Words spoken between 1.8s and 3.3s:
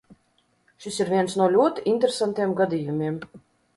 interesantiem gadījumiem.